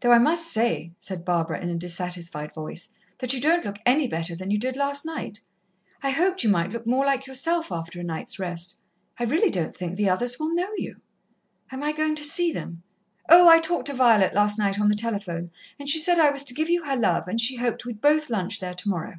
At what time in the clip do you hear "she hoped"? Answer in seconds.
17.40-17.86